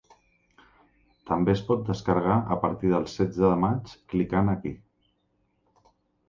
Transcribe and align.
També 1.31 1.53
es 1.53 1.61
pot 1.67 1.83
descarregar 1.89 2.37
a 2.55 2.57
partir 2.63 2.91
del 2.95 3.05
setze 3.17 3.45
de 3.45 3.53
maig 3.65 3.93
clicant 4.15 4.51
aquí. 4.55 4.73